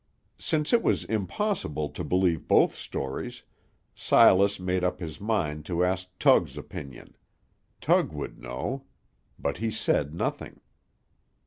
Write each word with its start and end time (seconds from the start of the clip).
Since 0.39 0.73
it 0.73 0.81
was 0.81 1.03
impossible 1.03 1.87
to 1.89 2.03
believe 2.03 2.47
both 2.47 2.73
stories, 2.73 3.43
Silas 3.93 4.59
made 4.59 4.83
up 4.83 4.99
his 4.99 5.21
mind 5.21 5.63
to 5.67 5.85
ask 5.85 6.09
Tug's 6.17 6.57
opinion, 6.57 7.15
Tug 7.81 8.11
would 8.11 8.39
know, 8.39 8.85
but 9.37 9.57
he 9.57 9.69
said 9.69 10.11
nothing. 10.15 10.59